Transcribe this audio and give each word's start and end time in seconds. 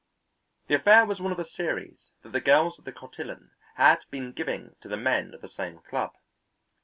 The 0.65 0.73
affair 0.73 1.05
was 1.05 1.19
one 1.21 1.31
of 1.31 1.37
a 1.37 1.45
series 1.45 2.09
that 2.23 2.31
the 2.31 2.41
girls 2.41 2.79
of 2.79 2.85
the 2.85 2.91
Cotillon 2.91 3.51
had 3.75 3.99
been 4.09 4.31
giving 4.31 4.75
to 4.81 4.87
the 4.87 4.97
men 4.97 5.31
of 5.35 5.41
the 5.41 5.47
same 5.49 5.77
club. 5.77 6.13